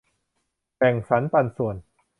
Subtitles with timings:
[0.77, 1.75] แบ่งสันปันส่วน